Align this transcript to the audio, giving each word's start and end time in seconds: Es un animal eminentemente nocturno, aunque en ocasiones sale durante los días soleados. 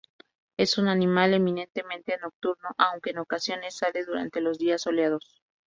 Es 0.57 0.79
un 0.79 0.87
animal 0.87 1.35
eminentemente 1.35 2.17
nocturno, 2.17 2.69
aunque 2.79 3.11
en 3.11 3.19
ocasiones 3.19 3.77
sale 3.77 4.03
durante 4.03 4.41
los 4.41 4.57
días 4.57 4.81
soleados. 4.81 5.43